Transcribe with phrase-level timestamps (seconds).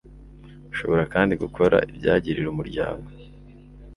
[0.73, 3.07] Ushobora kandi gukora ibyagirira umuryango